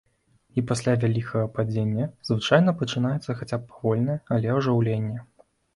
І 0.59 0.63
пасля 0.71 0.95
вялікага 1.03 1.43
падзення 1.59 2.09
звычайна 2.31 2.75
пачынаецца 2.83 3.31
хаця 3.43 3.57
б 3.65 3.71
павольнае, 3.71 4.19
але 4.37 4.47
ажыўленне. 4.61 5.19